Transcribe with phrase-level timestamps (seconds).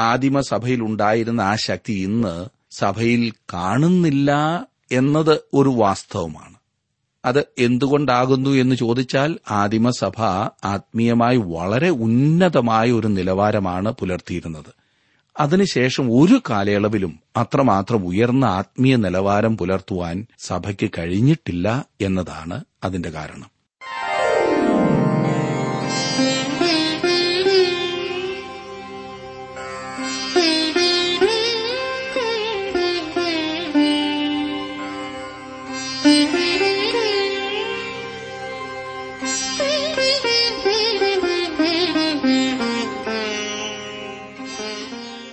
[0.00, 4.32] ആദിമസഭയിൽ ഉണ്ടായിരുന്ന ആ ശക്തി ഇന്ന് സഭയിൽ കാണുന്നില്ല
[4.92, 6.54] എന്നത് ഒരു വാസ്തവമാണ്.
[7.24, 10.22] അത് എന്തുകൊണ്ടാകുന്നു എന്ന് ചോദിച്ചാൽ ആദിമസഭ
[10.64, 14.80] ആത്മീയമായി വളരെ ഉന്നതമായ ഒരു നിലവാരമാണ് പുലർത്തിയിരുന്നത്.
[15.40, 23.59] അതിനുശേഷം ഒരു കാലയളവിലും അത്രമാത്രം ഉയർന്ന ആത്മീയ നിലവാരം പുലർത്തുവാൻ സഭയ്ക്ക് കഴിഞ്ഞിട്ടില്ല എന്നതാണ് അതിന്റെ കാരണം.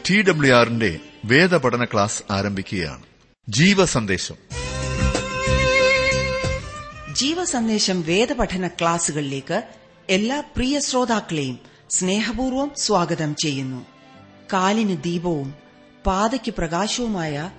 [0.09, 3.03] ടി ഡബ്ല്യു ആറിന്റെ വേദപഠന ക്ലാസ് ആരംഭിക്കുകയാണ്.
[3.49, 4.35] ജീവസന്ദേശം.
[7.13, 9.63] ജീവസന്ദേശം വേദപഠന ക്ലാസുകളിലേക്ക്
[10.09, 13.85] എല്ലാ പ്രിയ ശ്രോതാക്കളെയും സ്നേഹപൂർവം സ്വാഗതം ചെയ്യുന്നു.
[14.53, 15.53] കാലിന് ദീപവും
[16.05, 17.51] പാതയ്ക്ക് പ്രകാശവുമായ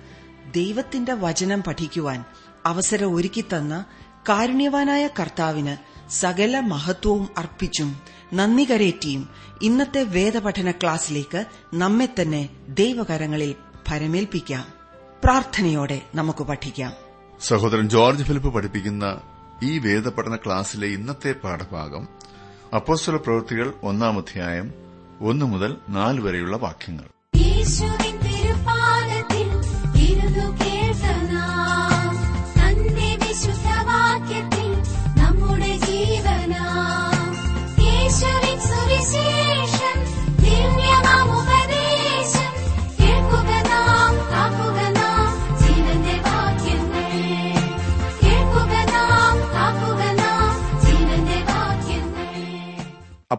[0.55, 2.23] ദൈവത്തിന്റെ വചനം പഠിക്കുവാൻ
[2.65, 3.85] അവസരം ഒരുക്കിത്തന്ന
[4.29, 5.77] കാരുണ്യവാനായ കർത്താവിന്
[6.11, 9.29] സകല മഹത്വവും അർപ്പിച്ചും നന്ദി കരേറ്റിയും
[9.61, 13.55] ഇന്നത്തെ വേദപഠന ക്ലാസ്സിലേക്ക് നമ്മെ തന്നെ ദൈവകരങ്ങളിൽ
[13.89, 14.65] ഭരമേൽപ്പിക്കാം.
[15.23, 16.93] പ്രാർത്ഥനയോടെ നമുക്ക് പഠിക്കാം.
[17.41, 19.21] സഹോദരൻ ജോർജ് ഫിലിപ്പ് പഠിപ്പിക്കുന്ന
[19.63, 22.07] ഈ വേദപഠന ക്ലാസ്സിലെ ഇന്നത്തെ പാഠഭാഗം
[22.75, 24.73] അപ്പോസ്തല പ്രവൃത്തികൾ ഒന്നാം അധ്യായം
[25.21, 27.05] ഒന്നു മുതൽ നാല് വരെയുള്ള വാക്യങ്ങൾ.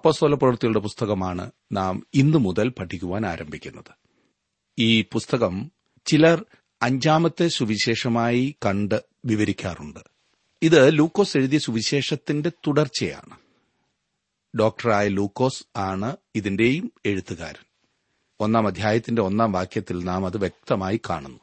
[0.01, 3.93] അപ്പസ്തോല പ്രവൃത്തികളുടെ പുസ്തകമാണ് നാം ഇന്നു മുതൽ പഠിക്കുവാൻ ആരംഭിക്കുന്നത്.
[4.79, 5.73] ഈ പുസ്തകം
[6.07, 6.45] ചിലർ
[6.83, 10.01] അഞ്ചാമത്തെ സുവിശേഷമായി കണ്ട് വിവരിക്കാറുണ്ട്.
[10.63, 13.37] ഇത് ലൂക്കോസ് എഴുതിയ സുവിശേഷത്തിന്റെ തുടർച്ചയാണ്.
[14.59, 17.65] ഡോക്ടറായ ലൂക്കോസ് ആണ് ഇതിന്റെയും എഴുത്തുകാരൻ.
[18.41, 21.41] ഒന്നാം അധ്യായത്തിന്റെ ഒന്നാം വാക്യത്തിൽ നാം അത് വ്യക്തമായി കാണുന്നു.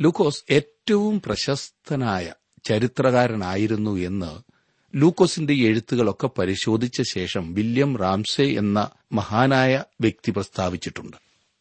[0.00, 4.49] ലൂക്കോസ് ഏറ്റവും പ്രശസ്തനായ ചരിത്രകാരനായിരുന്നു എന്ന്
[4.94, 11.16] ലൂക്കോസിന്റെ എഴുത്തുകളൊക്കെ പരിശോധിച്ച ശേഷം വില്യം റാംസെ എന്ന മഹാനായ വ്യക്തി പ്രസ്താവിച്ചിട്ടുണ്ട്.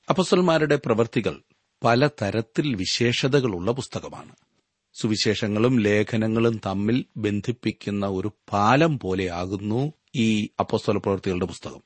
[0.09, 1.41] അപ്പസ്വൽമാരുടെ പ്രവർത്തികൾ
[1.84, 4.35] പലതരത്തിൽ വിശേഷതകളുള്ള പുസ്തകമാണ്.
[4.94, 11.81] സുവിശേഷങ്ങളും ലേഖനങ്ങളും തമ്മിൽ ബന്ധിപ്പിക്കുന്ന ഒരു പാലം പോലെയാകുന്നു ഈ അപ്പസ്വല പ്രവൃത്തികളുടെ പുസ്തകം.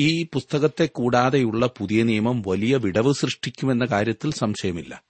[0.00, 5.04] ഈ പുസ്തകത്തെ കൂടാതെയുള്ള പുതിയ നിയമം വലിയ വിടവ് സൃഷ്ടിക്കുമെന്ന കാര്യത്തിൽ സംശയമില്ല.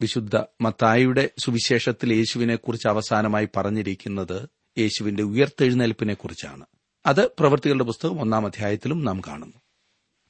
[0.00, 4.48] വിശുദ്ധ മത്തായിയുടെ സുവിശേഷത്തിൽ യേശുവിനെക്കുറിച്ച് അവസാനമായി പറഞ്ഞിരിക്കുന്നത്
[4.78, 6.66] യേശുവിന്റെ ഉയർത്തെഴുന്നേൽപ്പിനെക്കുറിച്ചാണ്.
[7.06, 9.56] അത് പ്രവൃത്തികളുടെ പുസ്തകം ഒന്നാം അധ്യായത്തിലും നാം കാണുന്നു.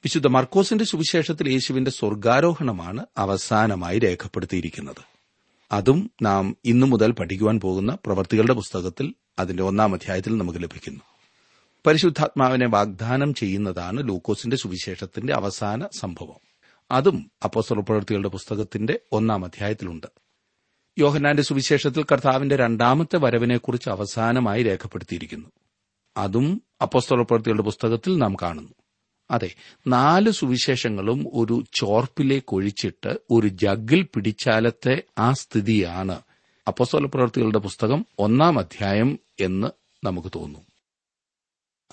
[0.03, 5.15] വിശുദ്ധ മർക്കോസിന്റെ സുവിശേഷത്തിൽ യേശുവിന്റെ സ്വർഗാരോഹണമാണ് അവസാനമായി രേഖപ്പെടുത്തിയിരിക്കുന്നത്.
[5.71, 10.99] അതും നാം ഇന്നു മുതൽ പഠിക്കുവാൻ പോകുന്ന പ്രവൃത്തികളുടെ പുസ്തകത്തിൽ അതിന്റെ ഒന്നാം അധ്യായത്തിൽ നമുക്ക് ലഭിക്കുന്നു.
[11.85, 16.55] പരിശുദ്ധാത്മാവിനെ വാഗ്ദാനം ചെയ്യുന്നതാണ് ലൂക്കോസിന്റെ സുവിശേഷത്തിന്റെ അവസാന സംഭവം.
[16.91, 20.07] അതും അപ്പോസ്തല പ്രവൃത്തികളുടെ പുസ്തകത്തിന്റെ ഒന്നാം അധ്യായത്തിലുണ്ട്.
[20.97, 25.49] യോഹന്നാന്റെ സുവിശേഷത്തിൽ കർത്താവിന്റെ രണ്ടാമത്തെ വരവിനെക്കുറിച്ച് അവസാനമായി രേഖപ്പെടുത്തിയിരിക്കുന്നു.
[26.17, 28.71] അതും അപ്പോസ്തല പ്രവൃത്തികളുടെ പുസ്തകത്തിൽ നാം കാണുന്നു.
[29.31, 29.55] അതെ
[29.87, 36.21] നാല് സുവിശേഷങ്ങളും ഒരു ചോർപ്പിലേക്ക് ഒഴിച്ചിട്ട് ഒരു ജഗ്ഗിൽ പിടിച്ചാലത്തെ ആ സ്ഥിതിയാണ്
[36.67, 39.67] അപ്പോസ്തോല പ്രവൃത്തികളുടെ പുസ്തകം ഒന്നാം അധ്യായം എന്ന്
[40.05, 40.61] നമുക്ക് തോന്നും.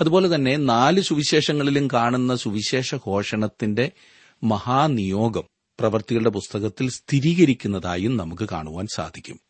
[0.01, 3.93] അതുപോലെ തന്നെ നാല് സുവിശേഷങ്ങളിലും കാണുന്ന സുവിശേഷ ഘോഷണത്തിന്റെ
[4.45, 5.43] മഹാനിയോഗം
[5.81, 9.41] പ്രവൃത്തികളുടെ പുസ്തകത്തിൽ സ്ഥിരീകരിക്കുന്നതായും നമുക്ക് കാണുവാൻ സാധിക്കും.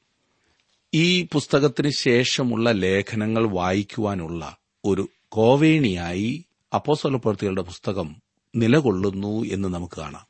[0.94, 6.44] ഈ പുസ്തകത്തിന് ശേഷമുള്ള ലേഖനങ്ങൾ വായിക്കുവാനുള്ള ഒരു കോവേണിയായി
[6.74, 8.16] അപ്പോസ്വല പ്രവൃത്തികളുടെ പുസ്തകം
[8.56, 10.26] നിലകൊള്ളുന്നു എന്ന് നമുക്ക് കാണാം.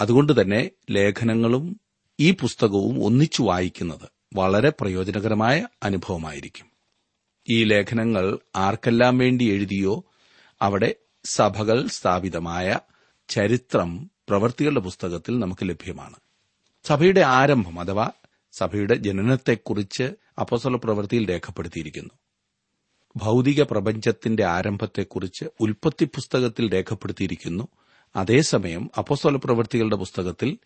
[0.00, 1.80] അതുകൊണ്ട് തന്നെ ലേഖനങ്ങളും
[2.20, 6.66] ഈ പുസ്തകവും ഒന്നിച്ചു വായിക്കുന്നത് വളരെ പ്രയോജനകരമായ അനുഭവമായിരിക്കും.
[7.48, 10.04] ഈ ലേഖനങ്ങൾ ആർക്കെല്ലാം വേണ്ടി എഴുതിയോ
[10.62, 10.94] അവിടെ
[11.24, 12.78] സഭകൾ സ്ഥാപിതമായ
[13.28, 16.16] ചരിത്രം പ്രവൃത്തികളുടെ പുസ്തകത്തിൽ നമുക്ക് ലഭ്യമാണ്.
[16.84, 18.10] സഭയുടെ ആരംഭം അഥവാ
[18.52, 20.02] സഭയുടെ ജനനത്തെക്കുറിച്ച്
[20.40, 22.10] അപ്പസ്വല പ്രവൃത്തിയിൽ രേഖപ്പെടുത്തിയിരിക്കുന്നു.
[23.16, 27.68] ഭൗതിക പ്രപഞ്ചത്തിന്റെ ആരംഭത്തെക്കുറിച്ച് ഉൽപ്പത്തി പുസ്തകത്തിൽ രേഖപ്പെടുത്തിയിരിക്കുന്നു.
[28.16, 30.58] അതേസമയം അപ്പസ്വല പ്രവൃത്തികളുടെ പുസ്തകത്തിൽ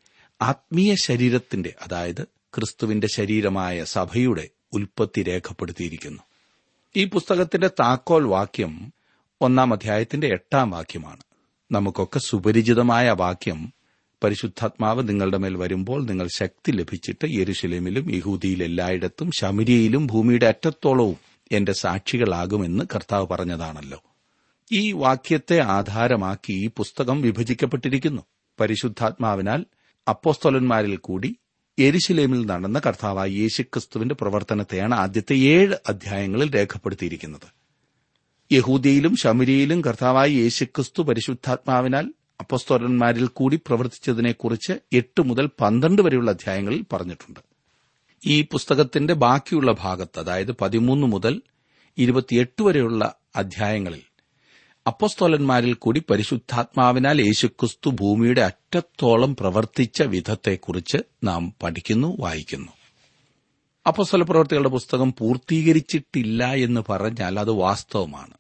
[0.43, 6.23] ആത്മീയ ശരീരത്തിന്റെ അതായത് ക്രിസ്തുവിന്റെ ശരീരമായ സഭയുടെ ഉൽപ്പത്തി രേഖപ്പെടുത്തിയിരിക്കുന്നു.
[6.97, 8.93] ഈ പുസ്തകത്തിന്റെ താക്കോൽ വാക്യം
[9.41, 11.21] ഒന്നാം അധ്യായത്തിന്റെ എട്ടാം വാക്യമാണ്.
[11.73, 13.73] നമുക്കൊക്കെ സുപരിചിതമായ വാക്യം
[14.25, 21.17] പരിശുദ്ധാത്മാവ് നിങ്ങളുടെ മേൽ വരുമ്പോൾ നിങ്ങൾ ശക്തി ലഭിച്ചിട്ട് യെരുശലേമിലും യഹൂദിയിൽ എല്ലായിടത്തും ശമരിയയിലും ഭൂമിയുടെ അറ്റത്തോളവും
[21.53, 24.03] എന്റെ സാക്ഷികളാകുമെന്ന് കർത്താവ് പറഞ്ഞതാണല്ലോ.
[24.73, 28.23] ഈ വാക്യത്തെ ആധാരമാക്കി ഈ പുസ്തകം വിഭജിക്കപ്പെട്ടിരിക്കുന്നു.
[28.61, 29.65] പരിശുദ്ധാത്മാവിനാൽ
[30.09, 31.37] അപ്പോസ്തോലന്മാരിൽ കൂടി
[31.79, 37.60] എരിശിലേമിൽ നടന്ന കർത്താവായ യേശുക്രിസ്തുവിന്റെ പ്രവർത്തനത്തെയാണ് ആദ്യത്തെ ഏഴ് അധ്യായങ്ങളിൽ രേഖപ്പെടുത്തിയിരിക്കുന്നത്.
[38.53, 47.41] യഹൂദിയിലും ശമരിയിലും കർത്താവായ യേശുക്രിസ്തു പരിശുദ്ധാത്മാവിനാൽ അപ്പസ്തോലന്മാരിൽ കൂടി പ്രവർത്തിച്ചതിനെക്കുറിച്ച് എട്ട് മുതൽ പന്ത്രണ്ട് വരെയുള്ള അധ്യായങ്ങളിൽ പറഞ്ഞിട്ടുണ്ട്.
[48.27, 51.43] ഈ പുസ്തകത്തിന്റെ ബാക്കിയുള്ള ഭാഗത്ത് അതായത് പതിമൂന്ന് മുതൽ
[51.99, 54.03] ഇരുപത്തിയെട്ട് വരെയുള്ള അധ്യായങ്ങളിൽ
[54.87, 62.73] അപ്പസ്തോലന്മാരിൽ കൂടി പരിശുദ്ധാത്മാവിനാൽ യേശുക്രിസ്തു ഭൂമിയുടെ അറ്റത്തോളം പ്രവർത്തിച്ച വിധത്തെക്കുറിച്ച് നാം പഠിക്കുന്നു വായിക്കുന്നു.
[63.87, 68.40] അപ്പസ്തല പ്രവർത്തികളുടെ പുസ്തകം പൂർത്തീകരിച്ചിട്ടില്ല എന്ന് പറഞ്ഞാൽ അത് വാസ്തവമാണ്.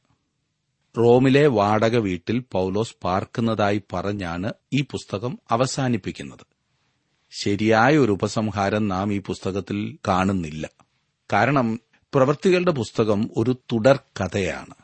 [0.98, 6.46] റോമിലെ വാടക വീട്ടിൽ പൌലോസ് പാർക്കുന്നതായി പറഞ്ഞാണ് ഈ പുസ്തകം അവസാനിപ്പിക്കുന്നത്.
[7.30, 10.70] ശരിയായ ഒരു ഉപസംഹാരം നാം ഈ പുസ്തകത്തിൽ കാണുന്നില്ല.
[11.32, 11.80] കാരണം
[12.14, 14.74] പ്രവൃത്തികളുടെ പുസ്തകം ഒരു തുടർ കഥയാണ്.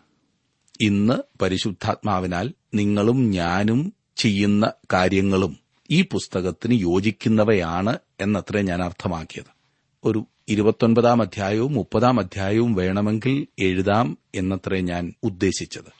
[0.80, 5.56] ഇന്ന് പരിശുദ്ധാത്മാവിനാൽ നിങ്ങളും ഞാനും ചെയ്യുന്ന കാര്യങ്ങളും
[5.90, 9.56] ഈ പുസ്തകത്തിന് യോജിക്കുന്നവയാണ് എന്നത്രേ ഞാൻ അർത്ഥമാക്കിയത്.
[10.04, 15.92] ഒരു ഇരുപത്തൊൻപതാം അധ്യായവും മുപ്പതാം അധ്യായവും വേണമെങ്കിൽ എഴുതാം എന്നത്രേ ഞാൻ ഉദ്ദേശിച്ചത്.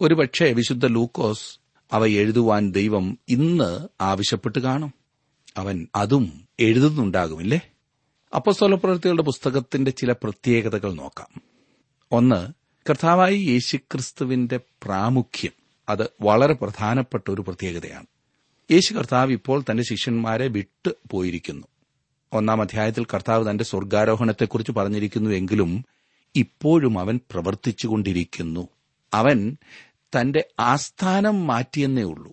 [0.00, 1.58] ഒരുപക്ഷെ വിശുദ്ധ ലൂക്കോസ്
[1.92, 4.94] അവ എഴുതുവാൻ ദൈവം ഇന്ന് ആവശ്യപ്പെട്ട് കാണും.
[5.56, 7.60] അവൻ അതും എഴുതുന്നുണ്ടാകുമില്ലേ?
[8.34, 11.42] അപ്പസ്തോല പ്രവൃത്തികളുടെ പുസ്തകത്തിന്റെ ചില പ്രത്യേകതകൾ നോക്കാം.
[12.12, 12.52] ഒന്ന്
[12.90, 15.52] കർത്താവായി യേശുക്രിസ്തുവിന്റെ പ്രാമുഖ്യം.
[15.88, 18.06] അത് വളരെ പ്രധാനപ്പെട്ട ഒരു പ്രത്യേകതയാണ്.
[18.70, 21.66] യേശു കർത്താവ് ഇപ്പോൾ തന്റെ ശിഷ്യന്മാരെ വിട്ടു പോയിരിക്കുന്നു.
[22.32, 25.84] ഒന്നാം അധ്യായത്തിൽ കർത്താവ് തന്റെ സ്വർഗാരോഹണത്തെക്കുറിച്ച് പറഞ്ഞിരിക്കുന്നു എങ്കിലും
[26.36, 28.68] ഇപ്പോഴും അവൻ പ്രവർത്തിച്ചുകൊണ്ടിരിക്കുന്നു.
[29.14, 29.56] അവൻ
[29.96, 32.32] തന്റെ ആസ്ഥാനം മാറ്റിയെന്നേ ഉള്ളൂ.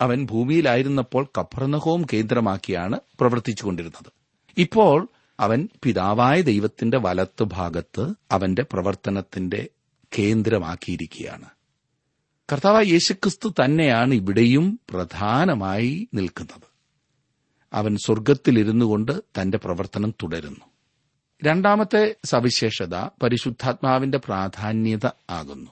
[0.00, 4.12] അവൻ ഭൂമിയിലായിരുന്നപ്പോൾ കഫർനഹോം കേന്ദ്രമാക്കിയാണ് പ്രവർത്തിച്ചുകൊണ്ടിരുന്നത്.
[4.58, 5.08] ഇപ്പോൾ
[5.40, 9.68] അവൻ പിതാവായ ദൈവത്തിന്റെ വലത്ത് ഭാഗത്ത് അവന്റെ പ്രവർത്തനത്തിന്റെ
[10.18, 11.46] കേന്ദ്രമാക്കിയിരിക്കുകയാണ്.
[12.52, 16.70] കർത്താവ് യേശുക്രിസ്തു തന്നെയാണ് ഇവിടെയും പ്രധാനമായി നിൽക്കുന്നത്.
[17.72, 20.64] അവൻ സ്വർഗത്തിലിരുന്നു കൊണ്ട് തന്റെ പ്രവർത്തനം തുടരുന്നു.
[21.44, 25.70] രണ്ടാമത്തെ സവിശേഷത പരിശുദ്ധാത്മാവിന്റെ പ്രാധാന്യത ആകുന്നു.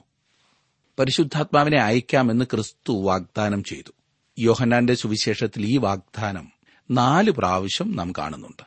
[0.99, 3.91] പരിശുദ്ധാത്മാവിനെ അയക്കാമെന്ന് ക്രിസ്തു വാഗ്ദാനം ചെയ്തു.
[4.39, 6.51] യോഹന്നാന്റെ സുവിശേഷത്തിൽ ഈ വാഗ്ദാനം
[6.91, 8.63] നാല് പ്രാവശ്യം നാം കാണുന്നുണ്ട്.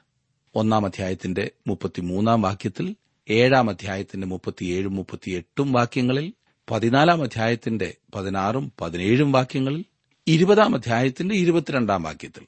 [0.55, 2.97] ഒന്നാം അധ്യായത്തിന്റെ മുപ്പത്തിമൂന്നാം വാക്യത്തിൽ
[3.31, 6.33] ഏഴാം അധ്യായത്തിന്റെ മുപ്പത്തിയേഴും മുപ്പത്തിയെട്ടും വാക്യങ്ങളിൽ
[6.71, 9.85] പതിനാലാം അധ്യായത്തിന്റെ പതിനാറും പതിനേഴും വാക്യങ്ങളിൽ
[10.27, 12.47] ഇരുപതാം അധ്യായത്തിന്റെ ഇരുപത്തിരണ്ടാം വാക്യത്തിൽ.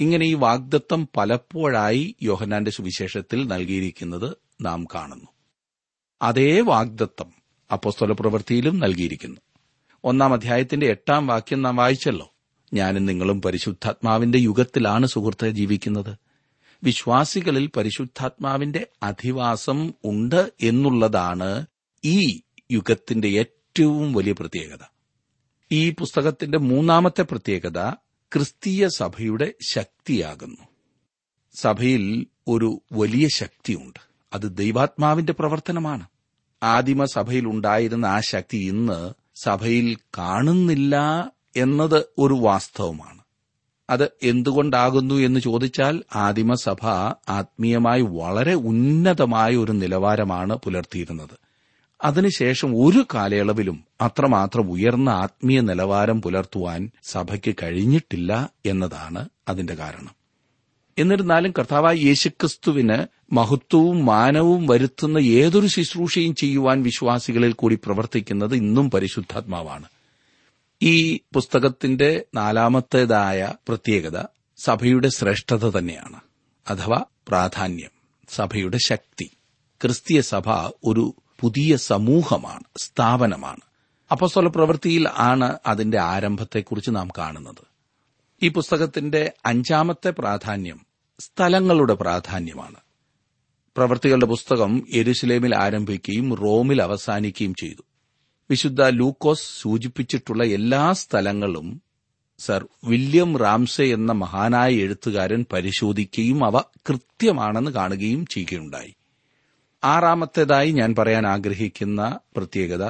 [0.00, 5.26] ഇങ്ങനെ ഈ വാഗ്ദത്തം പലപ്പോഴായി യോഹനാന്റെ സുവിശേഷത്തിൽ നൽകിയിരിക്കുന്നത് നാം കാണുന്നു.
[6.22, 7.32] അതേ വാഗ്ദത്തം
[7.72, 9.40] അപ്പോസ്തല പ്രവൃത്തിയിലും നൽകിയിരിക്കുന്നു.
[10.04, 12.34] ഒന്നാം അധ്യായത്തിന്റെ എട്ടാം വാക്യം നാം വായിച്ചല്ലോ.
[12.74, 16.18] ഞാനും നിങ്ങളും പരിശുദ്ധാത്മാവിന്റെ യുഗത്തിലാണ് സുഹൃത്തെ ജീവിക്കുന്നത്.
[16.82, 21.66] വിശ്വാസികളിൽ പരിശുദ്ധാത്മാവിന്റെ അധിവാസം ഉണ്ട് എന്നുള്ളതാണ്
[22.04, 22.42] ഈ
[22.72, 24.92] യുഗത്തിന്റെ ഏറ്റവും വലിയ പ്രത്യേകത.
[25.72, 27.78] ഈ പുസ്തകത്തിന്റെ മൂന്നാമത്തെ പ്രത്യേകത
[28.32, 30.66] ക്രിസ്തീയ സഭയുടെ ശക്തിയാകുന്നു.
[31.60, 34.00] സഭയിൽ ഒരു വലിയ ശക്തിയുണ്ട്.
[34.32, 36.06] അത് ദൈവാത്മാവിന്റെ പ്രവർത്തനമാണ്.
[36.62, 40.96] ആദിമ സഭയിൽ ഉണ്ടായിരുന്ന ആ ശക്തി ഇന്ന് സഭയിൽ കാണുന്നില്ല
[41.56, 43.22] എന്നത് ഒരു വാസ്തവമാണ്.
[43.90, 46.86] അത് എന്തുകൊണ്ടാകുന്നു എന്ന് ചോദിച്ചാൽ ആദിമസഭ
[47.28, 51.45] ആത്മീയമായി വളരെ ഉന്നതമായ ഒരു നിലവാരമാണ് പുലർത്തിയിരുന്നത്.
[52.04, 60.14] അതിനുശേഷം ഒരു കാലയളവിലും അത്രമാത്രം ഉയർന്ന ആത്മീയ നിലവാരം പുലർത്തുവാൻ സഭയ്ക്ക് കഴിഞ്ഞിട്ടില്ല എന്നതാണ് അതിന്റെ കാരണം.
[60.98, 69.84] എന്നിരുന്നാലും കർത്താവായ യേശുക്രിസ്തുവിന് മഹത്വവും മാനവും വരുത്തുന്ന ഏതൊരു ശുശ്രൂഷയും ചെയ്യുവാൻ വിശ്വാസികളിൽ കൂടി പ്രവർത്തിക്കുന്നത് ഇന്നും പരിശുദ്ധാത്മാവാണ്.
[70.82, 74.24] ഈ പുസ്തകത്തിന്റെ നാലാമത്തേതായ പ്രത്യേകത
[74.56, 76.20] സഭയുടെ ശ്രേഷ്ഠത തന്നെയാണ്
[76.70, 77.90] അഥവാ പ്രാധാന്യം
[78.28, 79.30] സഭയുടെ ശക്തി.
[79.82, 80.50] ക്രിസ്തീയ സഭ
[80.84, 83.60] ഒരു പുതിയ സമൂഹമാണ് സ്ഥാപനമാണ്.
[84.10, 87.66] അപ്പസ്തോല പ്രവൃത്തിയിൽ ആണ് അതിന്റെ ആരംഭത്തെക്കുറിച്ച് നാം കാണുന്നത്.
[88.42, 90.86] ഈ പുസ്തകത്തിന്റെ അഞ്ചാമത്തെ പ്രാധാന്യം
[91.18, 92.76] സ്ഥലങ്ങളുടെ പ്രാധാന്യമാണ്.
[93.76, 97.82] പ്രവൃത്തികളുടെ പുസ്തകം എരുസലേമിൽ ആരംഭിക്കുകയും റോമിൽ അവസാനിക്കുകയും ചെയ്തു.
[98.50, 101.82] വിശുദ്ധ ലൂക്കോസ് സൂചിപ്പിച്ചിട്ടുള്ള എല്ലാ സ്ഥലങ്ങളും
[102.38, 108.94] സർ വില്യം റാംസെ എന്ന മഹാനായ എഴുത്തുകാരൻ പരിശോധിക്കുകയും അവ കൃത്യമാണെന്ന് കാണുകയും ചെയ്യുകയുണ്ടായി.
[109.84, 112.84] ആറാമത്തേതായി ഞാൻ പറയാൻ ആഗ്രഹിക്കുന്ന പ്രത്യേകത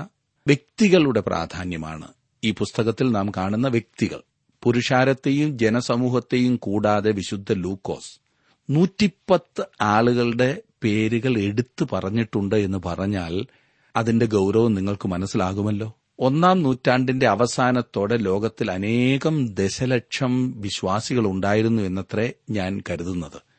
[0.46, 2.08] വ്യക്തികളുടെ പ്രാധാന്യമാണ്.
[2.44, 4.20] ഈ പുസ്തകത്തിൽ നാം കാണുന്ന വ്യക്തികൾ
[4.62, 8.20] പുരുഷാരത്തെയും ജനസമൂഹത്തെയും കൂടാതെ വിശുദ്ധ ലൂക്കോസ്
[8.70, 13.46] നൂറ്റിപ്പത്ത് ആളുകളുടെ പേരുകൾ എടുത്തു പറഞ്ഞിട്ടുണ്ട് എന്ന് പറഞ്ഞാൽ
[13.96, 15.96] അതിന്റെ ഗൗരവം നിങ്ങൾക്ക് മനസ്സിലാകുമല്ലോ.
[16.18, 23.55] ഒന്നാം നൂറ്റാണ്ടിന്റെ അവസാനത്തോടെ ലോകത്തിൽ അനേകം ദശലക്ഷം വിശ്വാസികൾ ഉണ്ടായിരുന്നു എന്നത്രേ ഞാൻ കരുതുന്നത്.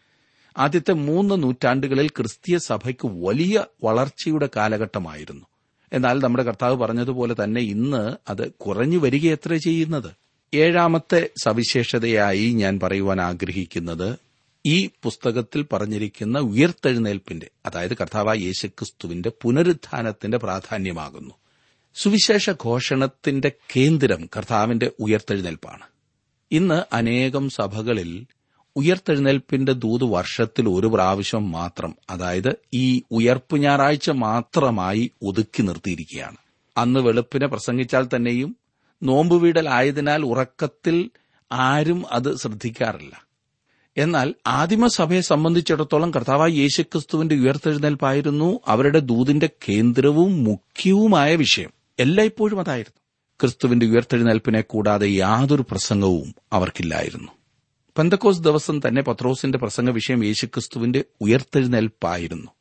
[0.57, 5.45] ആദ്യത്തെ മൂന്ന് നൂറ്റാണ്ടുകളിൽ ക്രിസ്തീയ സഭയ്ക്ക് വലിയ വളർച്ചയുടെ കാലഘട്ടമായിരുന്നു.
[5.93, 10.11] എന്നാൽ നമ്മുടെ കർത്താവ് പറഞ്ഞതുപോലെ തന്നെ ഇന്ന് അത് കുറഞ്ഞു വരികയത്ര ചെയ്യുന്നത്.
[10.53, 14.15] ഏഴാമത്തെ സവിശേഷതയായി ഞാൻ പറയുവാൻ ആഗ്രഹിക്കുന്നത്
[14.65, 21.33] ഈ പുസ്തകത്തിൽ പറഞ്ഞിരിക്കുന്ന ഉയർത്തെഴുന്നേൽപ്പിന്റെ അതായത് കർത്താവ് യേശുക്രിസ്തുവിന്റെ പുനരുത്ഥാനത്തിന്റെ പ്രാധാന്യമാകുന്നു.
[21.95, 25.83] സുവിശേഷ ഘോഷണത്തിന്റെ കേന്ദ്രം കർത്താവിന്റെ ഉയർത്തെഴുന്നേൽപ്പാണ്.
[26.51, 28.25] ഇന്ന് അനേകം സഭകളിൽ
[28.77, 36.37] ഉയർത്തെഴുന്നേൽപ്പിന്റെ ദൂത് വർഷത്തിൽ ഒരു പ്രാവശ്യം മാത്രം അതായത് ഈ ഉയർപ്പ് ഞായറാഴ്ച മാത്രമായി ഒതുക്കി നിർത്തിയിരിക്കുകയാണ്.
[36.77, 38.57] അന്ന് വെളുപ്പിനെ പ്രസംഗിച്ചാൽ തന്നെയും
[39.03, 41.09] നോമ്പുവീടലായതിനാൽ ഉറക്കത്തിൽ
[41.51, 43.27] ആരും അത് ശ്രദ്ധിക്കാറില്ല.
[43.97, 51.69] എന്നാൽ ആദിമസഭയെ സംബന്ധിച്ചിടത്തോളം കർത്താവായ യേശുക്രിസ്തുവിന്റെ ഉയർത്തെഴുന്നേൽപ്പായിരുന്നു അവരുടെ ദൂതിന്റെ കേന്ദ്രവും മുഖ്യവുമായ വിഷയം.
[51.99, 53.01] എല്ലായ്പ്പോഴും അതായിരുന്നു.
[53.41, 57.36] ക്രിസ്തുവിന്റെ ഉയർത്തെഴുന്നേൽപ്പിനെ കൂടാതെ യാതൊരു പ്രസംഗവും അവർക്കില്ലായിരുന്നു.
[57.97, 62.51] പെന്തക്കോസ് ദിവസം തന്നെ പത്രോസിന്റെ പ്രസംഗ വിഷയം യേശുക്രിസ്തുവിന്റെ ഉയർത്തെഴുന്നേൽപ്പായിരുന്നു.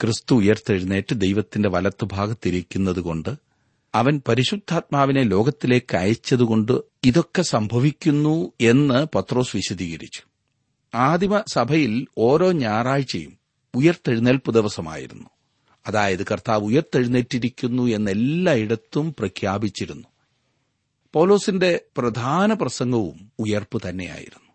[0.00, 3.34] ക്രിസ്തു ഉയർത്തെഴുന്നേറ്റ് ദൈവത്തിന്റെ വലത്തുഭാഗത്തിരിക്കുന്നതുകൊണ്ട്
[3.94, 10.22] അവൻ പരിശുദ്ധാത്മാവിനെ ലോകത്തിലേക്ക് അയച്ചതുകൊണ്ട് ഇതൊക്കെ സംഭവിക്കുന്നു എന്ന് പത്രോസ് വിശദീകരിച്ചു.
[10.94, 13.38] ആദിമ സഭയിൽ ഓരോ ഞായറാഴ്ചയും
[13.74, 15.30] ഉയർത്തെഴുന്നേൽപ്പ് ദിവസമായിരുന്നു.
[15.86, 20.08] അതായത് കർത്താവ് ഉയർത്തെഴുന്നേറ്റിരിക്കുന്നു എന്നെല്ലായിടത്തും പ്രഖ്യാപിച്ചിരുന്നു.
[21.12, 24.45] പൗലോസിന്റെ പ്രധാന പ്രസംഗവും ഉയർപ്പ് തന്നെയായിരുന്നു.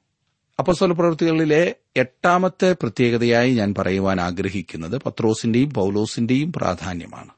[0.59, 7.29] അപ്പസ്വല പ്രവൃത്തികളിലെ എട്ടാമത്തെ പ്രത്യേകതയായി ഞാൻ പറയുവാൻ ആഗ്രഹിക്കുന്നത് പത്രോസിന്റെയും പൌലോസിന്റെയും പ്രാധാന്യമാണ്.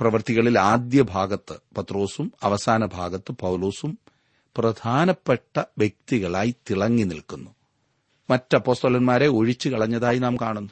[0.00, 3.98] പ്രവൃത്തികളിൽ ആദ്യ ഭാഗത്ത് പത്രോസും അവസാന ഭാഗത്ത് പൌലോസും
[4.56, 7.50] പ്രധാനപ്പെട്ട വ്യക്തികളായി തിളങ്ങി നിൽക്കുന്നു.
[8.30, 10.70] മറ്റപ്പോസ്തോലന്മാരെ ഒഴിച്ചു കളഞ്ഞതായി നാം കാണുന്നു.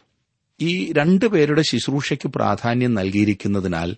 [0.61, 3.97] ഈ രണ്ടു പേരുടെ ശുശ്രൂഷയ്ക്ക് പ്രാധാന്യം നൽകിയിരിക്കുന്നതിനാൽ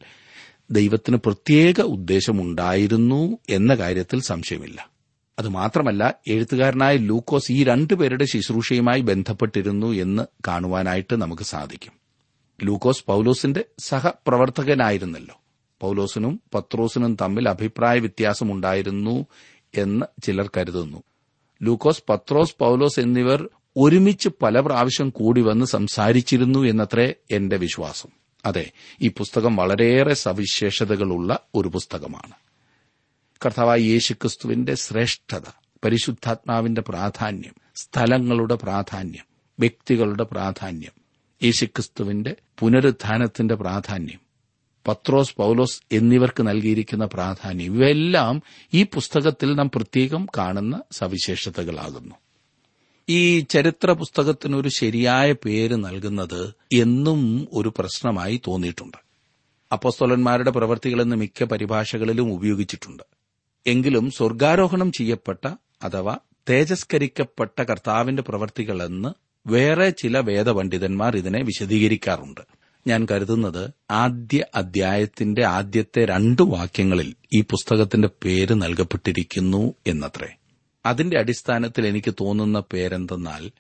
[0.70, 4.97] ദൈവത്തിന് പ്രത്യേക ഉദ്ദേശമുണ്ടായിരുന്നു എന്ന കാര്യത്തിൽ സംശയമില്ല.
[5.38, 11.92] അതുമാത്രമല്ല എഴുത്തുകാരനായ ലൂക്കോസ് ഈ രണ്ടുപേരുടെ ശുശ്രൂഷയുമായി ബന്ധപ്പെട്ടിരുന്നു എന്ന് കാണുവാനായിട്ട് നമുക്ക് സാധിക്കും.
[12.62, 15.40] ലൂക്കോസ് പൌലോസിന്റെ സഹപ്രവർത്തകനായിരുന്നല്ലോ.
[15.80, 19.26] പൌലോസിനും പത്രോസിനും തമ്മിൽ അഭിപ്രായ വ്യത്യാസമുണ്ടായിരുന്നു
[19.74, 21.02] എന്ന് ചിലർ കരുതുന്നു.
[21.62, 28.08] ലൂക്കോസ് പത്രോസ് പൌലോസ് എന്നിവർ ഒരുമിച്ച് പല പ്രാവശ്യം കൂടി വന്ന് സംസാരിച്ചിരുന്നു എന്നത്രേ എന്റെ വിശ്വാസം.
[28.44, 32.47] അതെ ഈ പുസ്തകം വളരെയേറെ സവിശേഷതകളുള്ള ഒരു പുസ്തകമാണ്.
[33.44, 35.42] കർത്താവായ യേശുക്രിസ്തുവിന്റെ ശ്രേഷ്ഠത
[35.84, 39.24] പരിശുദ്ധാത്മാവിന്റെ പ്രാധാന്യം സ്ഥലങ്ങളുടെ പ്രാധാന്യം
[39.60, 40.90] വ്യക്തികളുടെ പ്രാധാന്യം
[41.44, 44.18] യേശുക്രിസ്തുവിന്റെ പുനരുത്ഥാനത്തിന്റെ പ്രാധാന്യം
[44.88, 47.74] പത്രോസ് പൌലോസ് എന്നിവർക്ക് നൽകിയിരിക്കുന്ന പ്രാധാന്യം.
[47.74, 48.42] ഇവയെല്ലാം
[48.74, 52.14] ഈ പുസ്തകത്തിൽ നാം പ്രത്യേകം കാണുന്ന സവിശേഷതകളാകുന്നു.
[53.08, 58.96] ഈ ചരിത്ര പുസ്തകത്തിനൊരു ശരിയായ പേര് നൽകുന്നത് എന്നും ഒരു പ്രശ്നമായി തോന്നിയിട്ടുണ്ട്.
[59.72, 63.17] അപ്പോസ്തോലന്മാരുടെ പ്രവർത്തികളെന്ന് മിക്ക പരിഭാഷകളിലും ഉപയോഗിച്ചിട്ടുണ്ട്.
[63.68, 65.48] എങ്കിലും സ്വർഗാരോഹണം ചെയ്യപ്പെട്ട
[65.82, 66.18] അഥവാ
[66.50, 69.08] തേജസ്കരിക്കപ്പെട്ട കർത്താവിന്റെ പ്രവർത്തികളെന്ന്
[69.48, 72.40] വേറെ ചില വേദപണ്ഡിതന്മാർ ഇതിനെ വിശദീകരിക്കാറുണ്ട്.
[72.86, 80.28] ഞാൻ കരുതുന്നത് ആദ്യ അധ്യായത്തിന്റെ ആദ്യത്തെ രണ്ടു വാക്യങ്ങളിൽ ഈ പുസ്തകത്തിന്റെ പേര് നൽകപ്പെട്ടിരിക്കുന്നു എന്നത്രേ.
[80.86, 83.50] അതിന്റെ അടിസ്ഥാനത്തിൽ എനിക്ക് തോന്നുന്ന പേരെന്തെന്നാൽ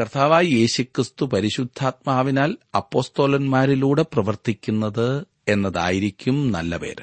[0.00, 7.02] കർത്താവായി യേശുക്രിസ്തു പരിശുദ്ധാത്മാവിനാൽ അപ്പോസ്തോലന്മാരിലൂടെ പ്രവർത്തിക്കുന്നത് എന്നതായിരിക്കും നല്ല പേര്.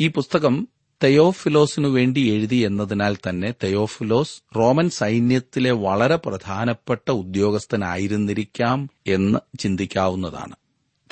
[0.00, 0.68] ഈ പുസ്തകം
[1.02, 10.54] തെയോഫിലോസിനു വേണ്ടി എഴുതി എന്നതിനാൽ തന്നെ തെയോഫിലോസ് റോമൻ സൈന്യത്തിലെ വളരെ പ്രധാനപ്പെട്ട ഉദ്യോഗസ്ഥനായിരുന്നിരിക്കാം എന്ന് ചിന്തിക്കാവുന്നതാണ്.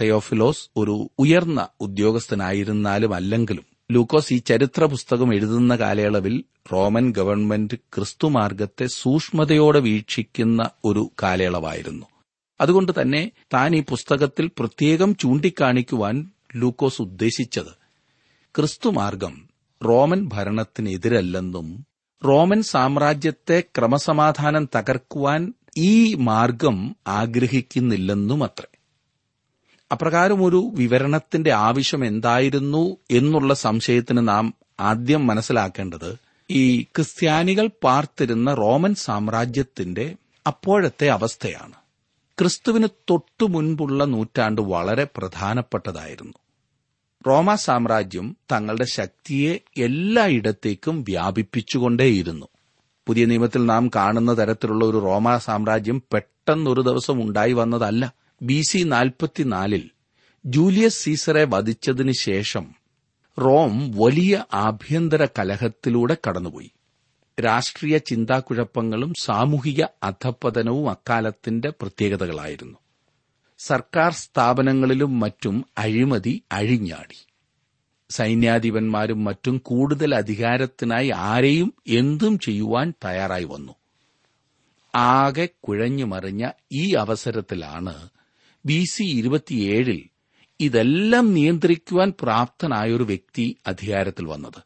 [0.00, 9.78] തെയോഫിലോസ് ഒരു ഉയർന്ന ഉദ്യോഗസ്ഥനായിരുന്നാലും അല്ലെങ്കിലും ലൂക്കോസ് ഈ ചരിത്ര പുസ്തകം എഴുതുന്ന കാലയളവിൽ റോമൻ ഗവൺമെന്റ് ക്രിസ്തുമാർഗത്തെ സൂക്ഷ്മതയോടെ
[9.78, 12.06] വീക്ഷിക്കുന്ന ഒരു കാലയളവായിരുന്നു.
[12.60, 17.78] അതുകൊണ്ട് തന്നെ താൻ ഈ പുസ്തകത്തിൽ പ്രത്യേകം ചൂണ്ടിക്കാണിക്കുവാൻ ലൂക്കോസ് ഉദ്ദേശിച്ചത്
[18.54, 19.47] ക്രിസ്തുമാർഗം
[19.84, 21.84] റോമൻ ഭരണത്തിനെതിരല്ലെന്നും
[22.24, 28.70] റോമൻ സാമ്രാജ്യത്തെ ക്രമസമാധാനം തകർക്കുവാൻ ഈ മാർഗം ആഗ്രഹിക്കുന്നില്ലെന്നും അത്രേ
[29.92, 36.10] അപ്രകാരം ഒരു വിവരണത്തിന്റെ ആവശ്യം എന്തായിരുന്നു എന്നുള്ള സംശയത്തിന് നാം ആദ്യം മനസ്സിലാക്കേണ്ടത്
[36.50, 40.16] ഈ ക്രിസ്ത്യാനികൾ പാർത്തിരുന്ന റോമൻ സാമ്രാജ്യത്തിന്റെ
[40.46, 41.74] അപ്പോഴത്തെ അവസ്ഥയാണ്.
[42.38, 46.36] ക്രിസ്തുവിന് തൊട്ടു മുൻപുള്ള നൂറ്റാണ്ട് വളരെ പ്രധാനപ്പെട്ടതായിരുന്നു.
[47.26, 52.46] റോമ സാമ്രാജ്യം തങ്ങളുടെ ശക്തിയെ എല്ലായിടത്തേക്കും വ്യാപിപ്പിച്ചുകൊണ്ടേയിരുന്നു.
[53.06, 58.14] പുതിയ നിയമത്തിൽ നാം കാണുന്ന തരത്തിലുള്ള ഒരു റോമ സാമ്രാജ്യം പെട്ടെന്നൊരു ദിവസം ഉണ്ടായി വന്നതല്ല.
[58.42, 59.90] ബി സി നാൽപ്പത്തിനാലിൽ
[60.46, 62.74] ജൂലിയസ് സീസറെ വധിച്ചതിനു ശേഷം
[63.40, 66.70] റോം വലിയ ആഭ്യന്തര കലഹത്തിലൂടെ കടന്നുപോയി.
[67.40, 72.78] രാഷ്ട്രീയ ചിന്താക്കുഴപ്പങ്ങളും സാമൂഹിക അധപ്പതനവും അക്കാലത്തിന്റെ പ്രത്യേകതകളായിരുന്നു.
[73.58, 77.26] സർക്കാർ സ്ഥാപനങ്ങളിലും മറ്റും അഴിമതി അഴിഞ്ഞാടി.
[78.10, 83.72] സൈന്യാധിപന്മാരും മറ്റും കൂടുതൽ അധികാരത്തിനായി ആരെയും എന്തും ചെയ്യുവാൻ തയ്യാറായി വന്നു.
[84.94, 88.08] ആകെ കുഴഞ്ഞുമറിഞ്ഞ ഈ അവസരത്തിലാണ്
[88.66, 90.02] ബി സി ഇരുപത്തിയേഴിൽ
[90.60, 94.62] ഇതെല്ലാം നിയന്ത്രിക്കുവാൻ പ്രാപ്തനായൊരു വ്യക്തി അധികാരത്തിൽ വന്നത്.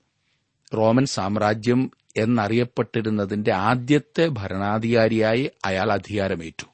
[0.76, 6.71] റോമൻ സാമ്രാജ്യം എന്നറിയപ്പെട്ടിരുന്നതിന്റെ ആദ്യത്തെ ഭരണാധികാരിയായി അയാൾ അധികാരമേറ്റു.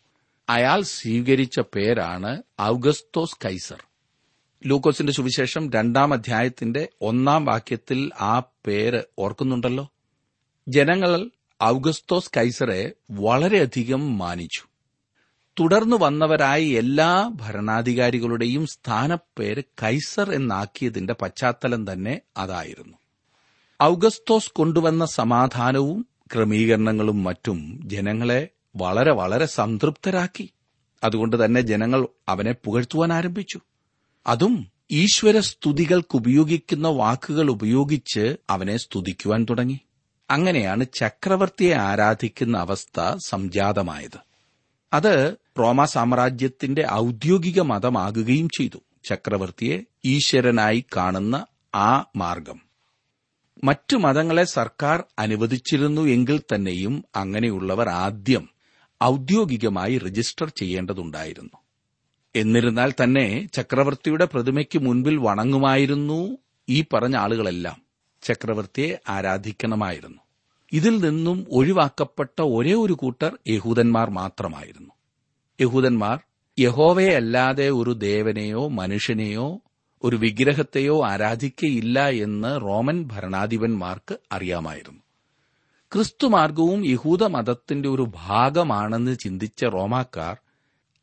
[0.48, 3.82] അയാൾ സ്വീകരിച്ച പേരാണ് ഔഗസ്തോസ് കൈസർ.
[4.66, 9.90] ലൂക്കോസിന്റെ സുവിശേഷം രണ്ടാം അധ്യായത്തിന്റെ ഒന്നാം വാക്യത്തിൽ ആ പേര് ഓർക്കുന്നുണ്ടല്ലോ?
[10.68, 11.30] ജനങ്ങൾ
[11.62, 14.62] ഔഗസ്തോസ് കൈസറെ വളരെയധികം മാനിച്ചു.
[15.60, 22.98] തുടർന്നു വന്നവരായ എല്ലാ ഭരണാധികാരികളുടെയും സ്ഥാനപ്പേര് കൈസർ എന്നാക്കിയതിന്റെ പശ്ചാത്തലം തന്നെ അതായിരുന്നു.
[23.82, 30.50] ഔഗസ്തോസ് കൊണ്ടുവന്ന സമാധാനവും ക്രമീകരണങ്ങളും മറ്റും ജനങ്ങളെ വളരെ വളരെ സംതൃപ്തരാക്കി.
[31.04, 33.60] അതുകൊണ്ട് തന്നെ ജനങ്ങൾ അവനെ പുകഴ്ത്തുവാൻ ആരംഭിച്ചു.
[34.26, 39.80] അതും ഈശ്വര സ്തുതികൾക്ക് ഉപയോഗിക്കുന്ന വാക്കുകൾ ഉപയോഗിച്ച് അവനെ സ്തുതിക്കുവാൻ തുടങ്ങി.
[40.30, 44.18] അങ്ങനെയാണ് ചക്രവർത്തിയെ ആരാധിക്കുന്ന അവസ്ഥ സംജാതമായത്.
[44.92, 48.78] അത് റോമ സാമ്രാജ്യത്തിന്റെ ഔദ്യോഗിക മതമാകുകയും ചെയ്തു.
[49.08, 52.60] ചക്രവർത്തിയെ ഈശ്വരനായി കാണുന്ന ആ മാർഗം.
[53.64, 58.57] മറ്റു മതങ്ങളെ സർക്കാർ അനുവദിച്ചിരുന്നു എങ്കിൽ തന്നെയും അങ്ങനെയുള്ളവർ ആദ്യം
[59.04, 61.56] ഔദ്യോഗികമായി രജിസ്റ്റർ ചെയ്യേണ്ടതുണ്ടായിരുന്നു.
[62.36, 66.38] എന്നിരുന്നാൽ തന്നെ ചക്രവർത്തിയുടെ പ്രതിമയ്ക്ക് മുൻപിൽ വണങ്ങുമായിരുന്നു
[66.68, 67.82] ഈ പറഞ്ഞ ആളുകളെല്ലാം.
[68.22, 70.18] ചക്രവർത്തിയെ ആരാധിക്കണമായിരുന്നു.
[70.72, 74.90] ഇതിൽ നിന്നും ഒഴിവാക്കപ്പെട്ട ഒരേ ഒരു കൂട്ടർ യഹൂദന്മാർ മാത്രമായിരുന്നു.
[75.60, 76.18] യഹൂദന്മാർ
[76.58, 79.60] യഹോവയല്ലാതെ ഒരു ദേവനെയോ മനുഷ്യനെയോ
[80.02, 85.00] ഒരു വിഗ്രഹത്തെയോ ആരാധിക്കയില്ല എന്ന് റോമൻ ഭരണാധിപന്മാർക്ക് അറിയാമായിരുന്നു.
[85.94, 90.36] ക്രിസ്തുമാർഗവും യഹൂദ മതത്തിന്റെ ഒരു ഭാഗമാണെന്ന് ചിന്തിച്ച റോമാക്കാർ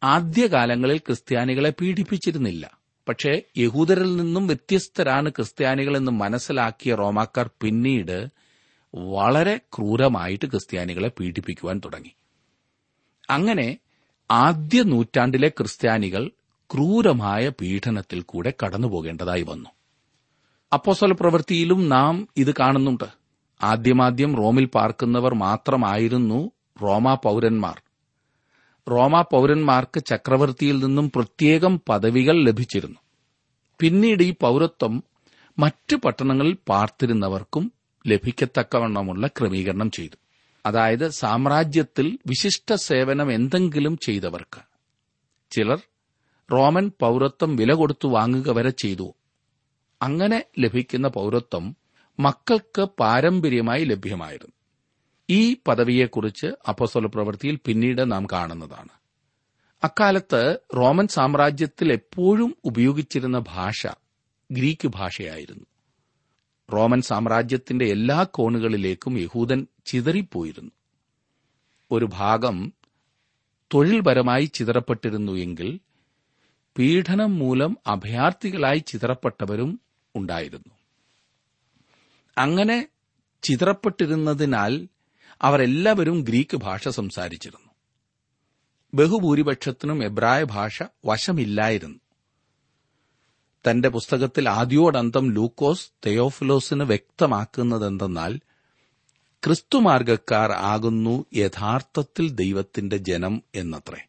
[0.03, 2.79] ആദ്യകാലങ്ങളിൽ ക്രിസ്ത്യാനികളെ പീഡിപ്പിച്ചിരുന്നില്ല.
[3.09, 8.27] പക്ഷേ യഹൂദരിൽ നിന്നും വ്യത്യസ്തരാണ് ക്രിസ്ത്യാനികളെന്ന് മനസ്സിലാക്കിയ റോമാക്കാർ പിന്നീട്
[8.95, 12.15] വളരെ ക്രൂരമായിട്ട് ക്രിസ്ത്യാനികളെ പീഡിപ്പിക്കുവാൻ തുടങ്ങി.
[13.29, 13.77] അങ്ങനെ
[14.31, 16.31] ആദ്യ നൂറ്റാണ്ടിലെ ക്രിസ്ത്യാനികൾ
[16.73, 19.69] ക്രൂരമായ പീഡനത്തിൽ കൂടെ കടന്നുപോകേണ്ടതായി വന്നു.
[20.73, 23.24] അപ്പോസ്വല പ്രവൃത്തിയിലും നാം ഇത് കാണുന്നുണ്ട്.
[23.63, 27.81] ആദ്യമാദ്യം റോമിൽ പാർക്കുന്നവർ മാത്രമായിരുന്നു റോമാ പൌരന്മാർ.
[28.91, 32.99] റോമാ പൌരന്മാർക്ക് ചക്രവർത്തിയിൽ നിന്നും പ്രത്യേകം പദവികൾ ലഭിച്ചിരുന്നു.
[33.79, 35.03] പിന്നീട് ഈ പൗരത്വം
[35.59, 37.71] മറ്റ് പട്ടണങ്ങളിൽ പാർത്തിരുന്നവർക്കും
[38.07, 40.15] ലഭിക്കത്തക്കവണ്ണമുള്ള ക്രമീകരണം ചെയ്തു.
[40.65, 44.61] അതായത് സാമ്രാജ്യത്തിൽ വിശിഷ്ട സേവനം എന്തെങ്കിലും ചെയ്തവർക്ക്.
[45.51, 45.81] ചിലർ
[46.51, 49.13] റോമൻ പൗരത്വം വില കൊടുത്തു വാങ്ങുക വരെ ചെയ്തു.
[50.01, 51.75] അങ്ങനെ ലഭിക്കുന്ന പൌരത്വം
[52.19, 54.55] മക്കൾക്ക് പാരമ്പര്യമായി ലഭ്യമായിരുന്നു.
[55.29, 58.89] ഈ പദവിയെക്കുറിച്ച് അപ്പസ്വല പ്രവൃത്തിയിൽ പിന്നീട് നാം കാണുന്നതാണ്.
[59.83, 63.87] അക്കാലത്ത് റോമൻ സാമ്രാജ്യത്തിൽ എപ്പോഴും ഉപയോഗിച്ചിരുന്ന ഭാഷ
[64.51, 65.65] ഗ്രീക്ക് ഭാഷയായിരുന്നു.
[66.73, 70.71] റോമൻ സാമ്രാജ്യത്തിന്റെ എല്ലാ കോണുകളിലേക്കും യഹൂദൻ ചിതറിപ്പോയിരുന്നു.
[71.91, 72.73] ഒരു ഭാഗം
[73.73, 75.79] തൊഴിൽപരമായി ചിതറപ്പെട്ടിരുന്നു എങ്കിൽ
[76.77, 79.81] പീഡനം മൂലം അഭയാർത്ഥികളായി ചിതറപ്പെട്ടവരും
[80.15, 80.74] ഉണ്ടായിരുന്നു.
[82.37, 82.87] അങ്ങനെ
[83.43, 84.87] ചിതറപ്പെട്ടിരുന്നതിനാൽ
[85.41, 87.71] അവരെല്ലാവരും ഗ്രീക്ക് ഭാഷ സംസാരിച്ചിരുന്നു.
[88.93, 91.99] ബഹുഭൂരിപക്ഷത്തിനും എബ്രായ ഭാഷ വശമില്ലായിരുന്നു.
[93.71, 98.39] തന്റെ പുസ്തകത്തിൽ ആദ്യോടന്തം ലൂക്കോസ് തെയോഫിലോസിന് വ്യക്തമാക്കുന്നതെന്തെന്നാൽ
[99.43, 104.07] ക്രിസ്തുമാർഗക്കാർ ആകുന്നു യഥാർത്ഥത്തിൽ ദൈവത്തിന്റെ ജനം എന്നത്രേ.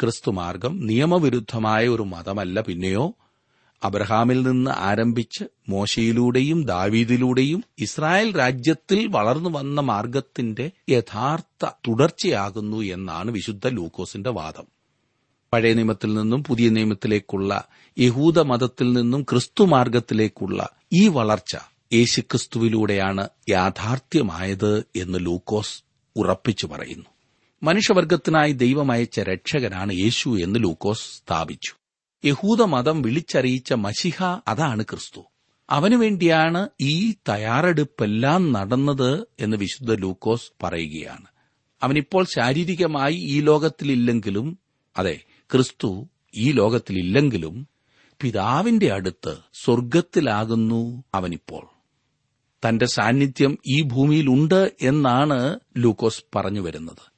[0.00, 3.14] ക്രിസ്തുമാർഗം നിയമവിരുദ്ധമായ ഒരു മതമല്ല പിന്നെയോ
[3.82, 14.30] അബ്രഹാമിൽ നിന്ന് ആരംഭിച്ച് മോശയിലൂടെയും ദാവീദിലൂടെയും ഇസ്രായേൽ രാജ്യത്തിൽ വളർന്നു വന്ന മാർഗത്തിന്റെ യഥാർത്ഥ തുടർച്ചയാകുന്നു എന്നാണ് വിശുദ്ധ ലൂക്കോസിന്റെ
[14.30, 14.64] വാദം.
[15.52, 17.64] പഴയ നിയമത്തിൽ നിന്നും പുതിയ നിയമത്തിലേക്കുള്ള
[17.98, 21.56] യഹൂദ മതത്തിൽ നിന്നും ക്രിസ്തു മാർഗത്തിലേക്കുള്ള ഈ വളർച്ച
[21.92, 25.82] യേശുക്രിസ്തുവിലൂടെയാണ് യാഥാർത്ഥ്യമായത് എന്ന് ലൂക്കോസ്
[26.16, 27.04] ഉറപ്പിച്ചു പറയുന്നു.
[27.62, 31.79] മനുഷ്യവർഗത്തിനായി ദൈവമയച്ച രക്ഷകനാണ് യേശു എന്ന് ലൂക്കോസ് സ്ഥാപിച്ചു.
[32.24, 35.20] യഹൂദമതം വിളിച്ചറിയിച്ച മഷിഹ അതാണ് ക്രിസ്തു.
[35.70, 41.26] അവനുവേണ്ടിയാണ് ഈ തയ്യാറെടുപ്പെല്ലാം നടന്നത് എന്ന് വിശുദ്ധ ലൂക്കോസ് പറയുകയാണ്.
[41.82, 44.58] അവനിപ്പോൾ ശാരീരികമായി ഈ ലോകത്തിലില്ലെങ്കിലും
[44.98, 45.20] അതെ
[45.52, 47.68] ക്രിസ്തു ഈ ലോകത്തിലില്ലെങ്കിലും
[48.20, 51.66] പിതാവിന്റെ അടുത്ത് സ്വർഗത്തിലാകുന്നു അവനിപ്പോൾ.
[52.68, 57.12] തന്റെ സാന്നിധ്യം ഈ ഭൂമിയിലുണ്ട് എന്നാണ് ലൂക്കോസ് പറഞ്ഞു വരുന്നത്.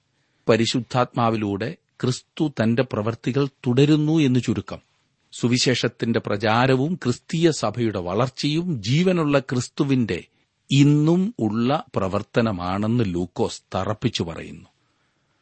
[0.48, 4.91] പരിശുദ്ധാത്മാവിലൂടെ ക്രിസ്തു തന്റെ പ്രവൃത്തികൾ തുടരുന്നു എന്ന് ചുരുക്കം.
[5.32, 10.24] സുവിശേഷത്തിന്റെ പ്രചാരവും ക്രിസ്തീയ സഭയുടെ വളർച്ചയും ജീവനുള്ള ക്രിസ്തുവിന്റെ
[10.70, 14.68] ഇന്നും ഉള്ള പ്രവർത്തനമാണെന്ന് ലൂക്കോസ് തറപ്പിച്ചു പറയുന്നു.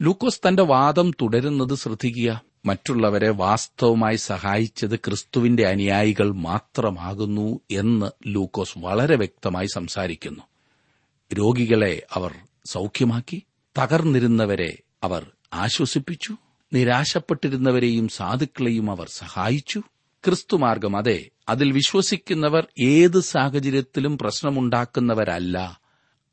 [0.02, 2.42] ലൂക്കോസ് തന്റെ വാദം തുടരുന്നത് ശ്രദ്ധിക്കുക.
[2.66, 10.42] മറ്റുള്ളവരെ വാസ്തവമായി സഹായിച്ചത് ക്രിസ്തുവിന്റെ അനുയായികൾ മാത്രമാകുന്നു എന്ന് ലൂക്കോസ് വളരെ വ്യക്തമായി സംസാരിക്കുന്നു.
[11.34, 12.34] രോഗികളെ അവർ
[12.66, 13.42] സൗഖ്യമാക്കി
[13.78, 16.36] തകർന്നിരുന്നവരെ അവർ ആശ്വസിപ്പിച്ചു.
[16.72, 19.82] നിരാശപ്പെട്ടിരുന്നവരെയും സാധുക്കളെയും അവർ സഹായിച്ചു.
[20.24, 25.80] ക്രിസ്തുമാർഗം അതെ അതിൽ വിശ്വസിക്കുന്നവർ ഏത് സാഹചര്യത്തിലും പ്രശ്നമുണ്ടാക്കുന്നവരല്ല.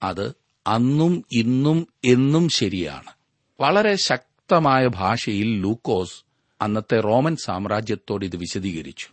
[0.03, 0.33] അത്
[0.67, 3.11] അന്നും ഇന്നും എന്നും ശരിയാണ്.
[3.59, 6.23] വളരെ ശക്തമായ ഭാഷയിൽ ലൂക്കോസ്
[6.61, 9.07] അന്നത്തെ റോമൻ സാമ്രാജ്യത്തോട് ഇത് വിശദീകരിച്ചു.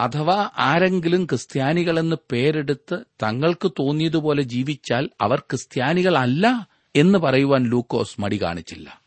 [0.00, 9.03] അഥവാ ആരെങ്കിലും ക്രിസ്ത്യാനികളെന്ന് പേരെടുത്ത് തങ്ങൾക്ക് തോന്നിയതുപോലെ ജീവിച്ചാൽ അവർ ക്രിസ്ത്യാനികളല്ല എന്ന് പറയുവാൻ ലൂക്കോസ് മടി കാണിച്ചില്ല.